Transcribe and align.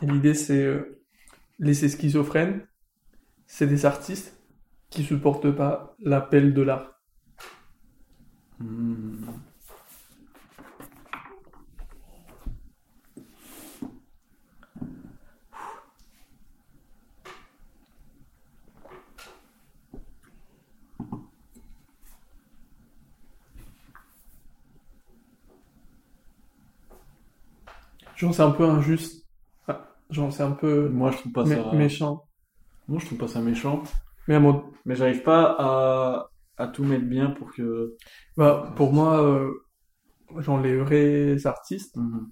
L'idée, 0.00 0.34
c'est 0.34 0.64
euh, 0.64 1.02
laisser 1.58 1.88
schizophrènes, 1.88 2.66
c'est 3.46 3.66
des 3.66 3.84
artistes 3.84 4.40
qui 4.90 5.02
supportent 5.04 5.50
pas 5.50 5.96
l'appel 6.00 6.54
de 6.54 6.62
l'art. 6.62 7.00
Genre, 28.16 28.34
c'est 28.34 28.42
un 28.42 28.50
peu 28.50 28.64
injuste. 28.64 29.27
Genre, 30.18 30.32
c'est 30.32 30.42
un 30.42 30.50
peu 30.52 30.88
Moi, 30.88 31.10
je 31.12 31.18
trouve 31.18 31.32
pas 31.32 31.44
mé- 31.44 31.54
ça. 31.62 31.72
méchant. 31.76 32.24
Moi, 32.88 32.98
je 32.98 33.06
trouve 33.06 33.18
pas 33.18 33.28
ça 33.28 33.40
méchant. 33.40 33.82
Mais 34.26 34.34
à 34.34 34.40
mon- 34.40 34.64
Mais 34.84 34.94
j'arrive 34.96 35.22
pas 35.22 35.54
à, 35.58 36.28
à 36.56 36.66
tout 36.68 36.84
mettre 36.84 37.04
bien 37.06 37.30
pour 37.30 37.52
que. 37.52 37.96
bah, 38.36 38.72
pour 38.76 38.92
moi, 38.92 39.22
euh, 39.22 39.52
genre, 40.38 40.60
les 40.60 40.76
vrais 40.76 41.46
artistes, 41.46 41.96
Mhm. 41.96 42.28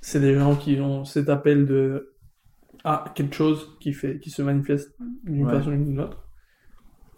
c'est 0.00 0.20
des 0.20 0.34
gens 0.34 0.56
qui 0.56 0.80
ont 0.80 1.04
cet 1.04 1.28
appel 1.28 1.66
de 1.66 2.14
à 2.84 3.04
quelque 3.14 3.34
chose 3.36 3.76
qui 3.80 3.92
fait 3.92 4.18
qui 4.18 4.30
se 4.30 4.42
manifeste 4.42 4.90
d'une 5.22 5.46
Ouais. 5.46 5.52
façon 5.52 5.70
ou 5.72 5.84
d'une 5.84 6.00
autre 6.00 6.18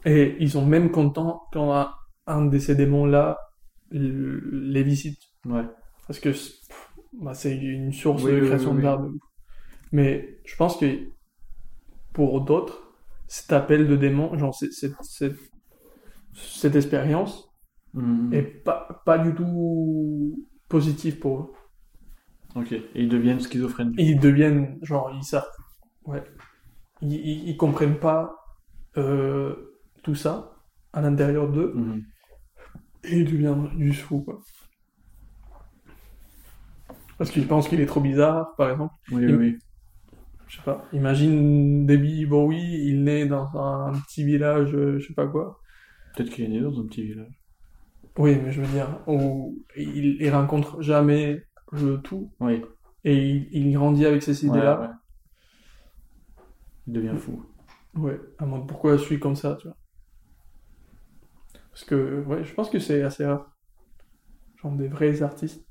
et 0.04 0.36
ils 0.40 0.50
sont 0.50 0.66
même 0.66 0.90
contents 0.90 1.44
quand 1.54 1.72
un, 1.72 1.90
un 2.26 2.44
de 2.44 2.58
ces 2.58 2.74
démons 2.74 3.06
là 3.06 3.38
les 3.90 4.82
visite 4.82 5.18
Ouais. 5.46 5.64
parce 6.06 6.20
que 6.20 6.34
c'est 6.34 6.52
bah, 7.14 7.32
c'est 7.32 7.56
une 7.56 7.92
source 7.92 8.24
Oui, 8.24 8.32
de 8.32 8.40
création 8.44 8.72
oui, 8.72 8.82
de 8.82 8.88
oui. 8.88 9.18
Mais 9.94 10.10
je 10.44 10.54
pense 10.56 10.76
que 10.80 10.86
pour 12.12 12.40
d'autres 12.42 12.78
cet 13.28 13.52
appel 13.52 13.86
de 13.88 13.96
démon 13.96 14.36
genre 14.38 14.54
c'est- 14.54 14.72
c'est- 14.72 15.34
cette 16.34 16.76
expérience 16.76 17.32
Mhm. 17.94 18.34
est 18.34 18.42
pas 18.42 19.02
pas 19.06 19.18
du 19.18 19.34
tout 19.34 20.36
positive 20.68 21.18
pour 21.18 21.34
eux 21.40 21.52
Ok. 22.56 22.72
Et 22.72 22.84
ils 23.04 23.08
deviennent 23.08 23.40
schizophrènes. 23.40 23.94
ils 23.98 24.18
deviennent 24.18 24.78
genre 24.82 25.10
ils 25.18 25.24
savent 25.24 25.46
ouais 26.04 26.22
ils, 27.02 27.12
ils, 27.14 27.48
ils 27.50 27.56
comprennent 27.56 27.98
pas 27.98 28.20
euh, 28.96 29.54
tout 30.04 30.14
ça 30.14 30.34
à 30.92 31.00
l'intérieur 31.00 31.48
d'eux 31.54 31.72
Mhm. 31.74 32.02
et 33.04 33.18
ils 33.20 33.24
deviennent 33.32 33.70
juste 33.78 34.02
fous 34.02 34.22
quoi 34.22 34.40
parce 37.18 37.30
qu'ils 37.30 37.46
pensent 37.46 37.68
qu'il 37.68 37.80
est 37.80 37.86
trop 37.86 38.00
bizarre 38.00 38.54
par 38.56 38.70
exemple 38.70 38.94
Oui, 39.12 39.24
oui, 39.26 39.32
Il- 39.32 39.36
oui. 39.36 39.58
Je 40.54 40.60
sais 40.60 40.64
pas 40.64 40.84
imagine 40.92 41.84
Bowie 42.28 42.86
il 42.88 43.02
naît 43.02 43.26
dans 43.26 43.48
un 43.56 43.92
petit 44.06 44.22
village 44.24 44.72
euh, 44.74 44.98
je 45.00 45.08
sais 45.08 45.14
pas 45.14 45.26
quoi 45.26 45.60
Peut-être 46.16 46.30
qu'il 46.30 46.44
est 46.44 46.48
né 46.48 46.60
dans 46.60 46.78
un 46.80 46.86
petit 46.86 47.02
village. 47.02 47.40
oui 48.18 48.38
mais 48.40 48.52
je 48.52 48.60
veux 48.62 48.68
dire 48.72 49.00
où 49.08 49.58
il, 49.76 50.22
il 50.22 50.30
rencontre 50.30 50.80
jamais 50.80 51.42
le 51.72 51.96
tout 52.00 52.30
Oui. 52.38 52.62
et 53.02 53.16
il, 53.30 53.48
il 53.52 53.72
grandit 53.74 54.06
avec 54.06 54.22
ces 54.22 54.46
idées 54.46 54.58
Ouais, 54.58 54.64
là 54.64 54.80
ouais. 54.80 54.88
Il 56.86 56.92
devient 56.92 57.16
fou. 57.18 57.44
Ouais, 57.96 58.20
à 58.38 58.46
mode 58.46 58.68
pourquoi 58.68 58.96
je 58.96 59.02
suis 59.02 59.18
comme 59.18 59.34
ça, 59.36 59.56
tu 59.60 59.66
vois. 59.68 59.76
Parce 61.70 61.84
que, 61.84 62.22
ouais, 62.26 62.44
je 62.44 62.52
pense 62.54 62.68
que 62.70 62.78
c'est 62.78 63.02
assez 63.02 63.24
rare. 63.24 63.50
Genre 64.62 64.72
des 64.76 64.88
vrais 64.88 65.22
artistes. 65.22 65.63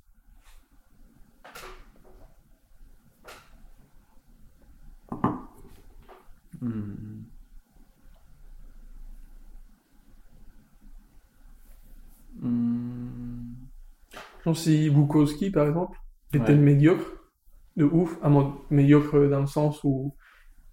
Mhm. 6.63 7.23
Genre 14.43 14.57
si 14.57 14.89
Bukowski, 14.89 15.51
par 15.51 15.67
exemple, 15.67 15.97
était 16.33 16.51
Ouais. 16.53 16.55
médiocre, 16.57 17.05
de 17.77 17.85
ouf, 17.85 18.17
à 18.21 18.29
mode 18.29 18.51
médiocre 18.69 19.27
dans 19.29 19.39
le 19.41 19.47
sens 19.47 19.79
où 19.83 20.15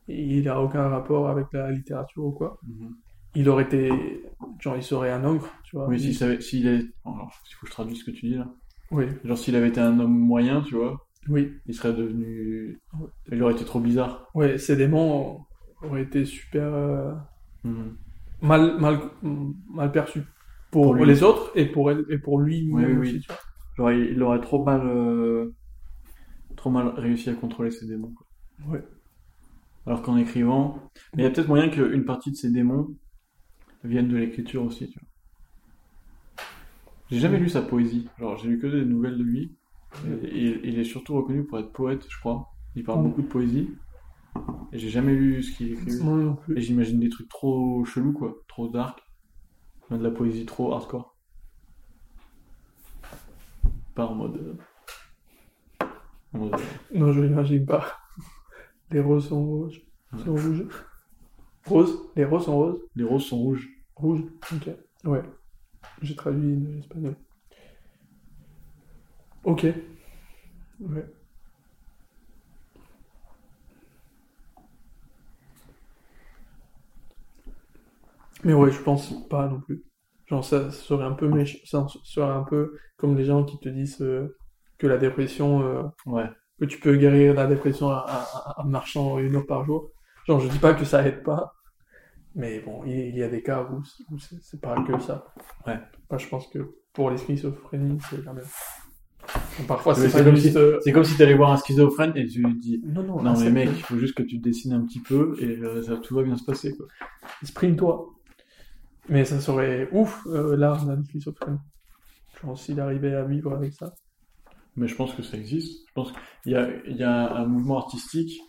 il 0.09 0.49
a 0.49 0.61
aucun 0.61 0.89
rapport 0.89 1.29
avec 1.29 1.47
la 1.53 1.71
littérature 1.71 2.25
ou 2.25 2.33
quoi, 2.33 2.59
Mhm. 2.67 2.97
il 3.37 3.49
aurait 3.49 3.65
été, 3.65 4.25
genre 4.61 4.77
il 4.77 4.83
serait 4.83 5.13
un 5.13 5.25
ogre, 5.25 5.49
tu 5.65 5.77
vois. 5.77 5.87
Oui, 5.89 5.97
Il- 5.97 6.01
s'il 6.01 6.15
savait, 6.17 6.41
s'il 6.41 6.67
est, 6.67 6.83
alors, 7.05 7.33
il 7.49 7.55
faut 7.55 7.61
que 7.63 7.67
je 7.69 7.73
traduise 7.73 8.01
ce 8.01 8.05
que 8.05 8.11
tu 8.11 8.27
dis 8.29 8.35
là. 8.35 8.53
Oui, 8.91 9.05
Genre, 9.25 9.39
s'il 9.39 9.55
avait 9.55 9.69
été 9.69 9.81
un 9.81 10.01
homme 10.01 10.19
moyen, 10.19 10.63
tu 10.63 10.75
vois, 10.75 11.07
oui. 11.29 11.53
il 11.67 11.75
serait 11.75 11.93
devenu, 11.93 12.81
il 13.31 13.43
aurait 13.43 13.53
été 13.53 13.65
trop 13.65 13.79
bizarre. 13.79 14.27
Ouais, 14.35 14.59
ces 14.59 14.75
démons 14.77 15.45
auraient 15.83 16.03
été 16.03 16.25
super 16.25 16.63
euh, 16.75 17.15
Mhm. 17.65 17.97
mal, 18.43 18.79
mal, 18.81 19.01
mal 19.69 19.93
perçus 19.93 20.23
pour, 20.71 20.95
les 20.95 21.23
autres 21.23 21.51
et 21.55 21.67
pour 21.67 21.91
elle 21.91 22.05
et 22.09 22.19
pour 22.19 22.41
lui 22.41 22.71
Oui, 22.73 22.83
même 22.83 22.99
oui, 22.99 23.09
aussi, 23.09 23.13
oui. 23.15 23.21
tu 23.21 23.27
vois. 23.29 23.39
Genre, 23.77 23.93
il, 23.93 24.13
il 24.13 24.23
aurait 24.23 24.41
trop 24.41 24.65
mal, 24.65 24.83
euh, 24.87 25.55
trop 26.57 26.71
mal 26.71 26.89
réussi 26.97 27.31
à 27.31 27.35
contrôler 27.35 27.71
ses 27.71 27.87
démons. 27.87 28.13
quoi. 28.13 28.27
Ouais. 28.69 28.83
Alors 29.87 30.03
qu'en 30.03 30.17
écrivant, 30.17 30.79
mais 31.15 31.23
il 31.23 31.25
y 31.25 31.27
a 31.27 31.31
peut-être 31.31 31.49
moyen 31.49 31.69
qu'une 31.69 32.05
partie 32.05 32.31
de 32.31 32.37
ces 32.37 32.51
démons 32.51 32.95
viennent 33.85 34.09
de 34.09 34.17
l'écriture 34.17 34.63
aussi, 34.65 34.89
tu 34.91 34.99
vois. 34.99 35.09
J'ai 37.11 37.19
jamais 37.19 37.39
lu 37.39 37.49
sa 37.49 37.63
poésie. 37.63 38.09
Genre, 38.19 38.37
j'ai 38.37 38.49
lu 38.49 38.59
que 38.59 38.67
des 38.69 38.85
nouvelles 38.85 39.19
de 39.19 39.25
lui. 39.25 39.57
Et 40.23 40.61
il 40.69 40.79
est 40.79 40.85
surtout 40.85 41.15
reconnu 41.17 41.45
pour 41.45 41.59
être 41.59 41.73
poète, 41.73 42.07
je 42.09 42.19
crois. 42.19 42.49
Il 42.77 42.85
parle 42.85 43.01
Mm. 43.01 43.09
beaucoup 43.09 43.23
de 43.23 43.27
poésie. 43.27 43.69
Et 44.73 44.79
j'ai 44.79 44.89
jamais 44.89 45.15
lu 45.15 45.43
ce 45.43 45.57
qu'il 45.57 45.73
écrit. 45.73 45.97
Moi 46.01 46.17
non 46.17 46.37
plus. 46.37 46.57
Et 46.57 46.61
j'imagine 46.61 47.01
des 47.01 47.09
trucs 47.09 47.29
trop 47.29 47.85
chelous, 47.85 48.13
quoi. 48.13 48.37
Trop 48.49 48.69
dark. 48.69 49.01
De 49.91 49.97
la 49.97 50.11
poésie 50.13 50.47
trop 50.47 50.73
hardcore. 50.73 51.17
Pas 53.95 54.07
en 54.07 54.15
mode. 54.15 54.37
euh, 55.83 55.87
En 56.33 56.39
mode. 56.39 56.55
euh, 56.55 56.59
Non, 56.99 57.13
je 57.13 57.21
l'imagine 57.23 57.67
pas. 57.67 57.85
Les 58.93 59.01
roses 59.01 59.29
sont 59.29 59.45
rouges. 59.45 59.83
Ouais. 60.13 60.25
Sont 60.25 60.33
rouges. 60.35 60.65
Roses? 61.67 61.99
Les 62.17 62.25
roses 62.25 62.45
sont 62.45 62.57
roses? 62.57 62.81
Les 62.95 63.05
roses 63.05 63.25
sont 63.27 63.39
rouges. 63.39 63.69
Rouges? 63.97 64.25
Ok. 64.55 64.71
Ouais. 65.05 65.23
J'ai 66.03 66.15
traduit 66.17 66.57
de 66.57 66.69
l'espagnol. 66.77 67.17
Ok. 69.45 69.67
Ouais. 70.81 71.07
Mais 78.45 78.55
ouais, 78.55 78.71
je 78.71 78.81
pense 78.81 79.29
pas 79.29 79.47
non 79.49 79.61
plus. 79.61 79.83
Genre, 80.27 80.45
ça 80.45 80.71
serait 80.71 81.05
un 81.05 81.13
peu 81.13 81.29
méchant. 81.29 81.59
Ça 81.89 81.99
serait 82.05 82.31
un 82.31 82.45
peu 82.45 82.77
comme 82.97 83.17
les 83.17 83.25
gens 83.25 83.45
qui 83.45 83.59
te 83.59 83.69
disent 83.69 84.01
euh, 84.01 84.37
que 84.79 84.87
la 84.87 84.97
dépression. 84.97 85.63
euh, 85.63 85.83
Ouais. 86.07 86.31
que 86.59 86.65
tu 86.67 86.79
peux 86.79 86.97
guérir 86.97 87.35
la 87.35 87.47
dépression 87.47 87.89
en, 87.89 88.65
marchant 88.65 89.19
une 89.19 89.37
heure 89.37 89.47
par 89.47 89.65
jour. 89.65 89.91
Genre, 90.27 90.41
je 90.41 90.49
dis 90.49 90.59
pas 90.59 90.75
que 90.75 90.85
ça 90.85 91.07
aide 91.07 91.23
pas, 91.23 91.55
mais 92.35 92.61
bon, 92.61 92.83
il 92.85 93.17
y 93.17 93.23
a 93.23 93.29
des 93.29 93.43
cas 93.43 93.63
où, 93.71 93.79
où 94.15 94.19
c'est 94.19 94.61
pas 94.61 94.81
que 94.83 94.99
ça. 95.01 95.27
Ouais. 95.67 95.79
Moi, 96.11 96.19
je 96.19 96.29
pense 96.29 96.47
que 96.49 96.59
pour 96.93 97.11
les 97.11 97.17
schizophrénies, 97.17 97.99
c'est 98.11 98.23
la 98.25 98.33
même. 98.35 98.45
Bon, 99.59 99.65
parfois, 99.67 99.95
c'est 99.95 100.23
comme 100.25 100.37
si- 100.37 100.57
euh, 100.57 100.79
C'est 100.83 100.93
comme 100.93 101.05
si 101.05 101.17
t'allais 101.17 101.35
voir 101.35 101.51
un 101.53 101.57
schizophrène 101.57 102.13
et 102.17 102.27
tu 102.27 102.43
lui 102.43 102.55
dis 102.59 102.81
Non, 102.85 103.03
non, 103.03 103.23
Non, 103.23 103.39
mais 103.41 103.51
mec, 103.51 103.71
il 103.75 103.83
faut 103.83 103.97
juste 103.99 104.15
que 104.15 104.23
tu 104.23 104.39
dessines 104.39 104.73
un 104.73 104.85
petit 104.85 105.01
peu 105.01 105.35
et 105.41 105.57
euh, 105.59 105.83
ça, 105.83 105.97
tout 105.97 106.15
va 106.15 106.23
bien 106.23 106.37
se 106.37 106.45
passer, 106.45 106.77
quoi. 106.77 106.87
exprime-toi. 107.43 108.07
Mais 109.11 109.25
ça 109.27 109.41
serait 109.41 109.89
ouf, 109.93 110.27
euh, 110.27 110.57
l'art 110.57 110.87
d'un 110.87 111.05
schizophrène. 111.05 111.61
Genre, 112.41 112.59
s'il 112.59 112.81
arrivait 112.81 113.15
à 113.15 113.25
vivre 113.25 113.53
avec 113.53 113.75
ça. 113.75 113.93
Mais 114.77 114.89
je 114.89 114.95
pense 114.95 115.15
que 115.15 115.23
ça 115.23 115.37
existe. 115.37 115.87
Je 115.89 115.93
pense 115.93 116.13
qu'il 116.43 116.53
y 116.53 116.57
a, 116.57 116.69
il 116.87 116.97
y 116.97 117.03
a 117.03 117.35
un 117.37 117.45
mouvement 117.47 117.77
artistique 117.79 118.41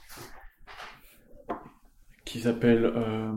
qui 2.24 2.40
s'appelle. 2.40 2.86
euh, 2.86 3.34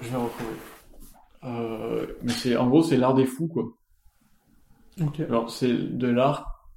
Je 0.00 0.08
vais 0.08 0.16
retrouver. 0.16 0.56
Euh, 1.44 2.06
mais 2.22 2.32
c'est, 2.32 2.56
en 2.56 2.68
gros, 2.68 2.82
c'est 2.82 2.96
l'art 2.96 3.14
des 3.14 3.26
fous, 3.26 3.48
quoi. 3.48 3.64
Ok. 5.00 5.20
Alors, 5.20 5.50
c'est 5.50 5.72
de 5.76 6.08
l'art 6.08 6.68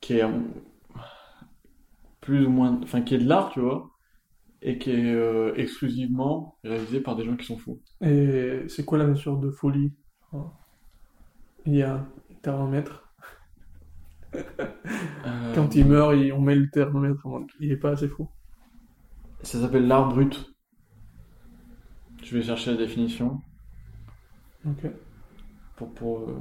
qui 0.00 0.14
est 0.14 0.24
plus 2.20 2.46
ou 2.46 2.50
moins. 2.50 2.78
Enfin, 2.82 3.02
qui 3.02 3.14
est 3.14 3.18
de 3.18 3.28
l'art, 3.28 3.50
tu 3.50 3.60
vois, 3.60 3.90
et 4.62 4.78
qui 4.78 4.90
est 4.90 5.14
euh, 5.14 5.54
exclusivement 5.56 6.58
réalisé 6.64 7.00
par 7.00 7.16
des 7.16 7.24
gens 7.24 7.36
qui 7.36 7.46
sont 7.46 7.56
fous. 7.58 7.80
Et 8.02 8.64
c'est 8.68 8.84
quoi 8.84 8.98
la 8.98 9.06
mesure 9.06 9.38
de 9.38 9.50
folie? 9.50 9.92
Il 11.66 11.74
y 11.74 11.82
a 11.82 11.94
un 11.94 12.08
thermomètre. 12.42 13.08
Euh, 14.34 15.54
Quand 15.54 15.74
il 15.74 15.86
meurt, 15.86 16.14
on 16.34 16.40
met 16.40 16.54
le 16.54 16.70
thermomètre. 16.70 17.26
Il 17.58 17.72
est 17.72 17.76
pas 17.76 17.90
assez 17.90 18.08
fou. 18.08 18.28
Ça 19.42 19.60
s'appelle 19.60 19.86
l'art 19.86 20.08
brut. 20.08 20.52
Je 22.22 22.36
vais 22.36 22.42
chercher 22.42 22.72
la 22.72 22.76
définition 22.76 23.40
Ok. 24.66 24.86
pour. 25.76 25.94
pour 25.94 26.20
euh, 26.20 26.36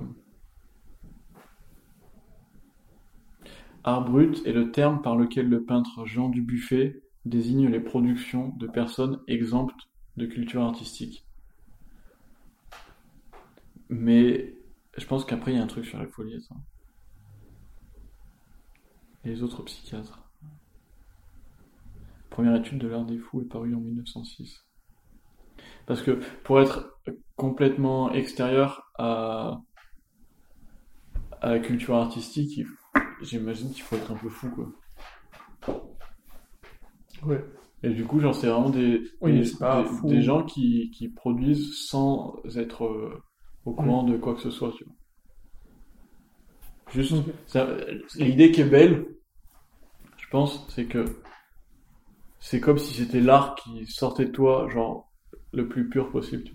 art 3.83 4.03
brut 4.03 4.45
est 4.45 4.51
le 4.51 4.71
terme 4.71 5.01
par 5.01 5.15
lequel 5.15 5.47
le 5.47 5.63
peintre 5.63 6.05
Jean 6.05 6.29
Dubuffet 6.29 7.01
désigne 7.29 7.67
les 7.67 7.79
productions 7.79 8.49
de 8.57 8.67
personnes 8.67 9.21
exemptes 9.27 9.89
de 10.17 10.25
culture 10.25 10.63
artistique. 10.63 11.25
Mais 13.89 14.53
je 14.97 15.05
pense 15.05 15.25
qu'après, 15.25 15.53
il 15.53 15.57
y 15.57 15.59
a 15.59 15.63
un 15.63 15.67
truc 15.67 15.85
sur 15.85 15.99
la 15.99 16.07
folie. 16.07 16.41
Ça. 16.41 16.55
Les 19.23 19.43
autres 19.43 19.63
psychiatres. 19.63 20.19
Première 22.29 22.55
étude 22.55 22.77
de 22.77 22.87
l'art 22.87 23.05
des 23.05 23.17
fous 23.17 23.41
est 23.41 23.45
parue 23.45 23.75
en 23.75 23.79
1906. 23.79 24.65
Parce 25.85 26.01
que 26.01 26.19
pour 26.43 26.61
être 26.61 26.99
complètement 27.35 28.13
extérieur 28.13 28.91
à, 28.97 29.61
à 31.41 31.49
la 31.49 31.59
culture 31.59 31.95
artistique, 31.95 32.65
j'imagine 33.21 33.71
qu'il 33.71 33.83
faut 33.83 33.95
être 33.95 34.11
un 34.11 34.15
peu 34.15 34.29
fou, 34.29 34.49
quoi. 34.51 34.71
Ouais. 37.23 37.43
Et 37.83 37.89
du 37.89 38.03
coup, 38.03 38.19
genre, 38.19 38.35
c'est 38.35 38.47
vraiment 38.47 38.69
des, 38.69 39.03
Oui, 39.21 39.39
des, 39.39 39.51
pas 39.57 39.85
gens 40.21 40.43
qui, 40.43 40.91
qui 40.91 41.07
produisent 41.09 41.87
sans 41.87 42.35
être 42.55 42.85
euh, 42.85 43.21
au 43.65 43.73
courant 43.73 44.03
de 44.03 44.17
quoi 44.17 44.35
que 44.35 44.41
ce 44.41 44.51
soit, 44.51 44.73
tu 44.77 44.83
vois. 44.83 44.93
Juste, 46.91 47.13
l'idée 48.15 48.51
qui 48.51 48.61
est 48.61 48.69
belle, 48.69 49.05
je 50.17 50.27
pense, 50.29 50.65
c'est 50.69 50.85
que 50.85 51.05
c'est 52.39 52.59
comme 52.59 52.79
si 52.79 52.93
c'était 52.93 53.21
l'art 53.21 53.55
qui 53.55 53.85
sortait 53.87 54.25
de 54.25 54.31
toi, 54.31 54.67
genre, 54.69 55.11
le 55.53 55.67
plus 55.67 55.87
pur 55.87 56.11
possible, 56.11 56.43
tu 56.43 56.53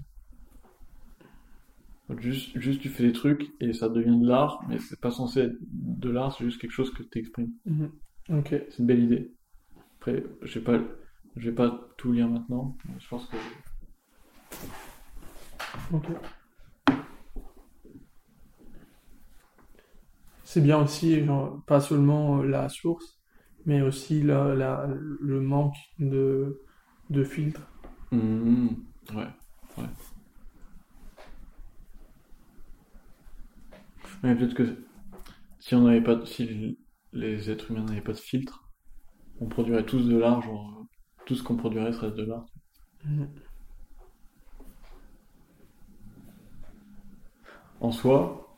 vois. 2.08 2.20
Juste, 2.20 2.58
juste 2.58 2.80
tu 2.82 2.90
fais 2.90 3.04
des 3.04 3.12
trucs 3.12 3.50
et 3.60 3.72
ça 3.72 3.88
devient 3.88 4.18
de 4.20 4.26
l'art, 4.26 4.62
mais 4.68 4.78
c'est 4.78 5.00
pas 5.00 5.10
censé 5.10 5.40
être 5.40 5.56
de 5.62 6.10
l'art, 6.10 6.36
c'est 6.36 6.44
juste 6.44 6.60
quelque 6.60 6.72
chose 6.72 6.92
que 6.92 7.02
tu 7.02 7.18
exprimes. 7.18 7.52
Mhm. 7.64 7.92
Ok. 8.30 8.48
C'est 8.50 8.78
une 8.78 8.86
belle 8.86 9.04
idée. 9.04 9.32
Après, 10.06 10.22
je 10.42 10.58
pas, 10.60 10.78
je 11.34 11.48
vais 11.48 11.54
pas 11.56 11.88
tout 11.96 12.12
lire 12.12 12.28
maintenant. 12.28 12.76
Je 12.98 13.08
pense 13.08 13.24
que 13.26 13.36
Ok. 15.92 16.34
C'est 20.44 20.60
bien 20.62 20.78
aussi, 20.82 21.24
genre, 21.24 21.62
pas 21.66 21.80
seulement 21.80 22.38
euh, 22.40 22.46
la 22.46 22.68
source, 22.68 23.18
mais 23.66 23.82
aussi 23.82 24.22
la, 24.22 24.54
la- 24.54 24.88
le 25.20 25.40
manque 25.40 25.76
de, 25.98 26.60
de 27.10 27.24
filtre. 27.24 27.62
Mhm. 28.12 28.86
ouais, 29.14 29.28
ouais. 29.78 29.88
Mais 34.22 34.34
peut-être 34.34 34.54
que 34.54 34.76
si 35.60 35.74
on 35.74 35.82
n'avait 35.82 36.02
pas, 36.02 36.24
si 36.26 36.78
les 37.12 37.50
êtres 37.50 37.70
humains 37.70 37.84
n'avaient 37.84 38.00
pas 38.02 38.12
de 38.12 38.18
filtre, 38.18 38.63
on 39.40 39.46
produirait 39.46 39.84
tous 39.84 40.08
de 40.08 40.16
l'art, 40.16 40.42
genre 40.42 40.86
tout 41.26 41.34
ce 41.34 41.42
qu'on 41.42 41.56
produirait 41.56 41.92
serait 41.92 42.12
de 42.12 42.24
l'art. 42.24 42.46
En 47.80 47.92
soi, 47.92 48.56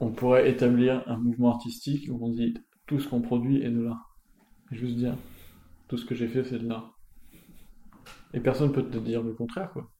on 0.00 0.10
pourrait 0.10 0.50
établir 0.50 1.02
un 1.06 1.18
mouvement 1.18 1.52
artistique 1.54 2.08
où 2.10 2.18
on 2.24 2.30
dit 2.30 2.54
tout 2.86 2.98
ce 2.98 3.08
qu'on 3.08 3.20
produit 3.20 3.62
est 3.62 3.70
de 3.70 3.82
l'art. 3.82 4.16
Juste 4.70 4.96
dire 4.96 5.16
tout 5.88 5.96
ce 5.96 6.04
que 6.04 6.14
j'ai 6.14 6.28
fait 6.28 6.44
c'est 6.44 6.58
de 6.58 6.68
l'art. 6.68 6.98
Et 8.32 8.40
personne 8.40 8.72
peut 8.72 8.88
te 8.88 8.98
dire 8.98 9.22
le 9.22 9.32
contraire 9.32 9.70
quoi. 9.72 9.90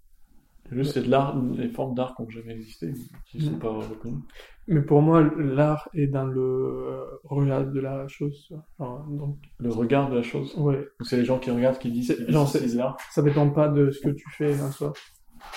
Juste 0.73 0.93
c'est 0.93 1.03
de 1.03 1.11
l'art, 1.11 1.37
les 1.57 1.69
formes 1.69 1.95
d'art 1.95 2.15
qui 2.15 2.23
n'ont 2.23 2.31
jamais 2.31 2.53
existé, 2.55 2.93
qui 3.27 3.41
sont 3.45 3.53
Mhm. 3.53 3.59
pas 3.59 3.71
reconnues. 3.71 4.23
Mais 4.69 4.83
pour 4.83 5.03
moi, 5.03 5.23
l'art 5.37 5.89
est 5.95 6.07
dans 6.07 6.27
le 6.27 6.41
euh, 6.41 7.05
regard 7.25 7.67
de 7.67 7.81
la 7.81 8.07
chose. 8.07 8.53
donc, 8.79 9.39
Le 9.59 9.71
regard 9.71 10.11
de 10.11 10.17
la 10.17 10.23
chose. 10.23 10.55
ouais, 10.57 10.87
c'est 11.01 11.17
les 11.17 11.25
gens 11.25 11.39
qui 11.41 11.51
regardent 11.51 11.79
qui 11.79 11.91
disent 11.91 12.09
C'est- 12.17 12.25
de 12.25 12.77
l'art. 12.77 12.97
ça 13.11 13.23
dépend 13.23 13.51
pas 13.51 13.69
de 13.69 13.91
ce 13.91 14.01
que 14.01 14.11
tu 14.11 14.31
fais 14.31 14.61
en 14.63 14.71
soi. 14.71 14.93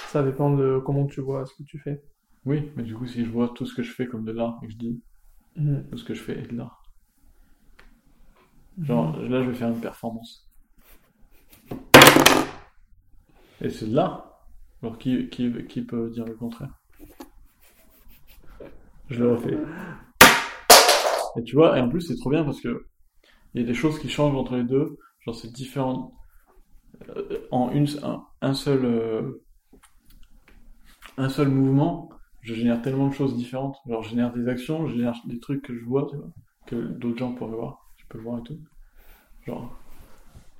Ça 0.07 0.23
dépend 0.23 0.55
de 0.55 0.79
comment 0.83 1.05
tu 1.05 1.21
vois 1.21 1.45
ce 1.45 1.53
que 1.55 1.63
tu 1.63 1.77
fais. 1.77 2.01
Oui, 2.45 2.71
mais 2.75 2.83
du 2.83 2.95
coup 2.95 3.05
si 3.05 3.23
je 3.23 3.29
vois 3.29 3.49
tout 3.49 3.65
ce 3.65 3.75
que 3.75 3.83
je 3.83 3.91
fais 3.93 4.07
comme 4.07 4.25
de 4.25 4.31
l'art 4.31 4.57
et 4.63 4.67
que 4.67 4.71
je 4.73 4.77
dis 4.77 5.01
Mhm. 5.57 5.89
tout 5.91 5.97
ce 5.97 6.03
que 6.05 6.13
je 6.15 6.21
fais 6.23 6.39
est 6.39 6.47
de 6.51 6.57
l'art. 6.57 6.81
Genre 8.81 9.15
là 9.19 9.43
je 9.43 9.49
vais 9.49 9.55
faire 9.55 9.69
une 9.69 9.79
performance. 9.79 10.49
Et 13.61 13.69
c'est 13.69 13.87
de 13.89 13.95
l'art. 13.95 14.32
Alors 14.83 14.97
qui, 14.97 15.29
qui, 15.29 15.49
qui 15.67 15.81
peut 15.81 16.09
dire 16.09 16.25
le 16.25 16.35
contraire? 16.35 16.77
Je 19.09 19.23
le 19.23 19.31
refais. 19.31 19.57
Et 21.37 21.43
tu 21.43 21.55
vois, 21.55 21.77
et 21.77 21.81
en 21.81 21.87
plus 21.87 22.01
c'est 22.01 22.17
trop 22.17 22.29
bien 22.29 22.43
parce 22.43 22.59
que 22.59 22.85
il 23.53 23.61
y 23.61 23.63
a 23.63 23.67
des 23.67 23.73
choses 23.73 23.97
qui 23.97 24.09
changent 24.09 24.35
entre 24.35 24.57
les 24.57 24.65
deux. 24.65 24.97
Genre 25.21 25.35
c'est 25.35 25.53
différent. 25.53 26.13
Euh, 27.07 27.47
En 27.49 27.71
une, 27.71 27.87
un, 28.03 28.25
un 28.41 28.53
seul 28.53 28.83
euh, 28.83 29.41
un 31.17 31.29
seul 31.29 31.47
mouvement, 31.47 32.09
je 32.41 32.53
génère 32.53 32.81
tellement 32.81 33.07
de 33.07 33.13
choses 33.13 33.37
différentes. 33.37 33.77
Genre 33.87 34.03
je 34.03 34.09
génère 34.09 34.33
des 34.33 34.49
actions, 34.49 34.85
je 34.87 34.95
génère 34.95 35.15
des 35.25 35.39
trucs 35.39 35.63
que 35.63 35.73
je 35.73 35.85
vois, 35.85 36.11
que 36.67 36.75
d'autres 36.75 37.19
gens 37.19 37.33
pourraient 37.33 37.55
voir. 37.55 37.89
Tu 37.95 38.05
peux 38.07 38.17
le 38.17 38.25
voir 38.25 38.39
et 38.39 38.43
tout. 38.43 38.59
Genre 39.45 39.79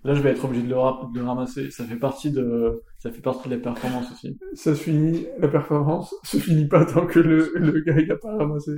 là 0.04 0.14
je 0.16 0.22
vais 0.22 0.32
être 0.32 0.46
obligé 0.46 0.64
de 0.64 0.70
le, 0.70 0.78
ra- 0.78 1.10
de 1.14 1.20
le 1.20 1.26
ramasser. 1.26 1.72
Ça 1.72 1.86
fait 1.86 1.98
partie 1.98 2.32
de 2.32 2.84
ça 3.00 3.12
fait 3.12 3.22
partie 3.22 3.50
de 3.50 3.56
la 3.56 3.62
performance 3.62 4.12
aussi. 4.12 4.38
Ça 4.54 4.76
se 4.76 4.84
finit, 4.84 5.26
la 5.40 5.48
performance 5.48 6.14
se 6.24 6.38
finit 6.38 6.68
pas 6.68 6.86
tant 6.86 7.06
que 7.08 7.20
le, 7.20 7.52
le 7.56 7.82
gars 7.82 8.00
il 8.00 8.12
a 8.12 8.18
pas 8.18 8.36
ramassé. 8.38 8.72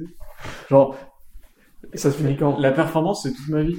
Genre 0.70 0.96
ça 1.94 2.12
se 2.12 2.18
finit 2.18 2.38
quand? 2.38 2.60
la 2.60 2.72
performance 2.72 3.24
c'est 3.24 3.34
toute 3.34 3.50
ma 3.50 3.64
vie. 3.64 3.78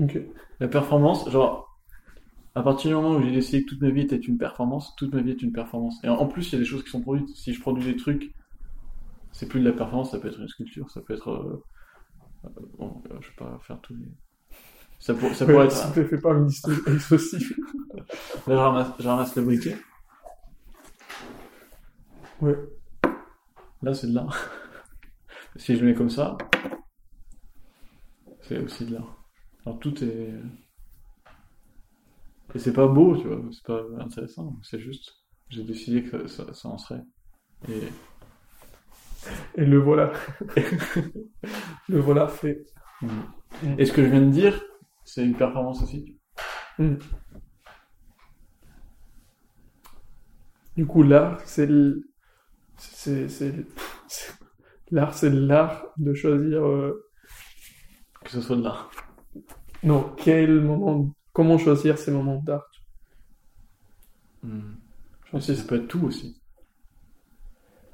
Ok. 0.00 0.18
La 0.60 0.68
performance, 0.68 1.28
genre, 1.30 1.68
à 2.54 2.62
partir 2.62 2.90
du 2.90 2.94
moment 2.96 3.16
où 3.16 3.22
j'ai 3.22 3.32
décidé 3.32 3.64
que 3.64 3.70
toute 3.70 3.82
ma 3.82 3.90
vie 3.90 4.02
était 4.02 4.16
une 4.16 4.38
performance, 4.38 4.94
toute 4.96 5.14
ma 5.14 5.22
vie 5.22 5.32
est 5.32 5.42
une 5.42 5.52
performance. 5.52 5.98
Et 6.04 6.08
en 6.08 6.26
plus, 6.26 6.48
il 6.50 6.52
y 6.54 6.56
a 6.56 6.58
des 6.60 6.64
choses 6.64 6.84
qui 6.84 6.90
sont 6.90 7.02
produites. 7.02 7.28
Si 7.36 7.54
je 7.54 7.60
produis 7.60 7.84
des 7.84 7.96
trucs, 7.96 8.32
c'est 9.32 9.48
plus 9.48 9.60
de 9.60 9.64
la 9.66 9.72
performance, 9.72 10.10
ça 10.10 10.18
peut 10.18 10.28
être 10.28 10.40
une 10.40 10.48
sculpture, 10.48 10.90
ça 10.90 11.00
peut 11.00 11.14
être. 11.14 11.30
euh, 11.30 11.64
euh, 12.46 12.50
bon, 12.78 13.02
je 13.20 13.28
vais 13.28 13.34
pas 13.38 13.58
faire 13.62 13.80
tous 13.80 13.94
les. 13.94 14.06
Ça, 15.00 15.14
pour- 15.14 15.32
ça 15.34 15.46
pourrait 15.46 15.66
être. 15.66 15.72
si 15.72 15.92
tu 15.92 16.04
fais 16.04 16.18
pas 16.18 16.32
une 16.32 16.46
liste 16.46 16.68
exhaustive. 16.86 17.56
Là, 17.96 18.04
je 18.48 18.52
ramasse, 18.52 18.88
je 18.98 19.08
ramasse 19.08 19.36
le 19.36 19.42
briquet. 19.42 19.76
Ouais. 22.40 22.56
Là, 23.82 23.94
c'est 23.94 24.08
de 24.08 24.14
l'art. 24.14 24.36
si 25.56 25.76
je 25.76 25.80
le 25.80 25.86
mets 25.88 25.94
comme 25.94 26.10
ça, 26.10 26.36
c'est 28.42 28.58
aussi 28.58 28.84
de 28.86 28.94
l'art. 28.94 29.16
Alors 29.66 29.78
tout 29.78 30.02
est. 30.02 30.32
Et 32.54 32.58
c'est 32.58 32.72
pas 32.72 32.86
beau, 32.88 33.16
tu 33.16 33.28
vois, 33.28 33.42
c'est 33.52 33.64
pas 33.64 33.82
intéressant, 34.00 34.56
c'est 34.62 34.80
juste. 34.80 35.12
J'ai 35.50 35.64
décidé 35.64 36.02
que 36.02 36.26
ça, 36.26 36.52
ça 36.54 36.68
en 36.68 36.78
serait. 36.78 37.02
Et 37.68 37.82
Et 39.56 39.64
le 39.64 39.78
voilà. 39.78 40.12
le 41.88 42.00
voilà 42.00 42.28
fait. 42.28 42.64
Et 43.78 43.84
ce 43.84 43.92
que 43.92 44.02
je 44.02 44.08
viens 44.10 44.20
de 44.22 44.30
dire, 44.30 44.62
c'est 45.08 45.24
une 45.24 45.34
performance 45.36 45.82
aussi. 45.82 46.18
Mm. 46.78 46.94
Du 50.76 50.86
coup, 50.86 51.02
l'art, 51.02 51.40
c'est 51.44 51.66
le- 51.66 52.04
l'art, 54.90 55.14
c'est 55.14 55.30
l'art 55.30 55.86
de 55.96 56.14
choisir. 56.14 56.64
euh, 56.64 57.10
Que 58.24 58.30
ce 58.30 58.40
soit 58.40 58.56
de 58.56 58.62
l'art. 58.62 58.90
Non, 59.82 60.12
quel 60.16 60.60
moment, 60.60 61.10
comment 61.32 61.58
choisir 61.58 61.98
ces 61.98 62.10
moments 62.10 62.40
d'art. 62.42 62.70
Hmm. 64.42 64.74
Je 65.24 65.30
pense 65.32 65.46
que 65.46 65.54
Ça 65.54 65.64
peut 65.64 65.76
être 65.76 65.88
tout 65.88 66.04
aussi. 66.04 66.40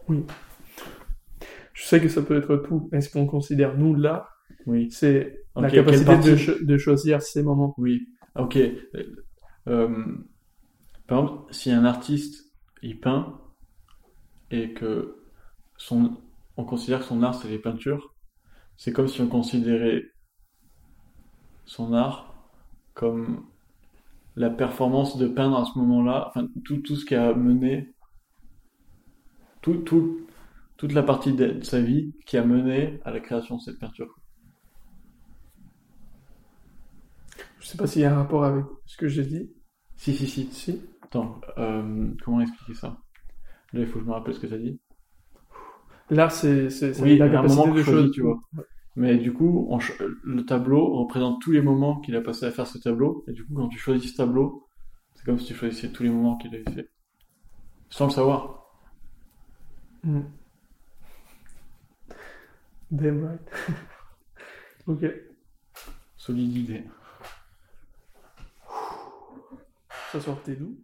Je 0.09 1.83
sais 1.85 2.01
que 2.01 2.09
ça 2.09 2.23
peut 2.23 2.37
être 2.39 2.57
tout, 2.57 2.89
mais 2.93 3.01
ce 3.01 3.11
qu'on 3.11 3.27
considère 3.27 3.77
nous 3.77 3.95
l'art, 3.95 4.37
Oui. 4.67 4.91
c'est 4.91 5.44
la 5.61 5.71
capacité 5.71 6.17
de, 6.19 6.37
cho- 6.37 6.63
de 6.63 6.79
choisir 6.79 7.23
ces 7.23 7.43
moments. 7.43 7.75
Oui, 7.79 8.09
ok. 8.37 8.59
Euh, 9.69 9.89
par 11.07 11.23
exemple, 11.23 11.55
si 11.55 11.71
un 11.71 11.87
artiste 11.87 12.53
il 12.83 13.01
peint 13.01 13.41
et 14.51 14.73
que 14.75 15.23
son, 15.77 16.17
on 16.57 16.65
considère 16.65 17.01
que 17.01 17.07
son 17.07 17.23
art 17.23 17.35
c'est 17.35 17.49
les 17.49 17.59
peintures, 17.59 18.15
c'est 18.77 18.93
comme 18.93 19.09
si 19.09 19.21
on 19.23 19.29
considérait 19.29 20.05
son 21.67 21.93
art 21.93 22.35
comme 22.95 23.47
la 24.37 24.51
performance 24.51 25.19
de 25.19 25.29
peindre 25.29 25.59
à 25.59 25.67
ce 25.67 25.79
moment-là, 25.79 26.29
enfin 26.29 26.49
tout, 26.65 26.79
tout 26.79 26.97
ce 26.97 27.05
qui 27.07 27.15
a 27.17 27.35
mené, 27.35 27.95
tout, 29.63 29.79
tout, 29.79 30.21
toute 30.77 30.93
la 30.93 31.03
partie 31.03 31.33
de 31.33 31.61
sa 31.63 31.81
vie 31.81 32.15
qui 32.27 32.37
a 32.37 32.45
mené 32.45 33.01
à 33.05 33.11
la 33.13 33.21
création 33.21 33.57
de 33.57 33.63
cette 33.63 33.79
peinture. 33.81 34.15
Je 37.65 37.71
sais 37.71 37.79
pas 37.79 37.87
s'il 37.87 38.03
y 38.03 38.05
a 38.05 38.13
un 38.13 38.17
rapport 38.17 38.45
avec 38.45 38.63
ce 38.85 38.99
que 38.99 39.09
j'ai 39.09 39.25
dit. 39.25 39.51
Si, 39.97 40.13
si, 40.13 40.27
si. 40.27 40.53
Si. 40.53 40.83
Attends, 41.01 41.41
euh, 41.57 42.13
comment 42.23 42.43
expliquer 42.43 42.75
ça? 42.75 42.99
Là, 43.73 43.81
il 43.81 43.87
faut 43.87 43.95
que 43.95 44.05
je 44.05 44.07
me 44.07 44.13
rappelle 44.13 44.35
ce 44.35 44.41
que 44.41 44.47
tu 44.47 44.53
as 44.53 44.59
dit. 44.59 44.79
L'art, 46.11 46.31
c'est 46.31 46.69
Oui, 47.01 47.17
la 47.17 47.25
a 47.25 47.29
un 47.29 47.33
capacité 47.33 47.63
moment 47.63 47.75
de 47.75 47.83
choisir. 47.83 48.11
tu 48.11 48.21
vois. 48.21 48.39
Mais 48.97 49.17
du 49.17 49.33
coup, 49.33 49.67
on 49.71 49.79
le 50.25 50.45
tableau 50.45 50.93
représente 50.93 51.41
tous 51.41 51.53
les 51.53 51.63
moments 51.63 52.03
qu'il 52.03 52.15
a 52.17 52.21
passé 52.21 52.45
à 52.45 52.51
faire 52.51 52.67
ce 52.67 52.77
tableau. 52.77 53.25
Et 53.29 53.33
du 53.33 53.47
coup, 53.47 53.55
quand 53.55 53.69
tu 53.69 53.79
choisis 53.79 54.13
ce 54.13 54.17
tableau, 54.19 54.67
c'est 55.15 55.25
comme 55.25 55.39
si 55.39 55.47
tu 55.47 55.55
choisissais 55.55 55.89
tous 55.89 56.03
les 56.03 56.11
moments 56.11 56.37
qu'il 56.37 56.55
avait 56.55 56.71
fait. 56.71 56.91
Sans 57.89 58.05
le 58.05 58.13
savoir. 58.13 58.67
Hmm. 60.03 60.21
Damn 62.91 63.25
right. 63.25 63.51
ok. 64.87 65.07
Solide 66.19 66.57
idée. 66.59 66.85
Ça 70.15 70.21
sortait 70.21 70.55
d'où? 70.55 70.81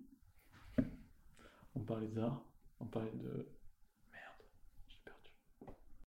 On 1.77 1.85
parlait 1.85 2.09
d'art, 2.09 2.43
on 2.81 2.87
parlait 2.87 3.15
de 3.15 3.47